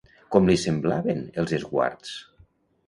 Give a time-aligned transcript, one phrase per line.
[0.35, 2.19] Com li semblaven els esguards?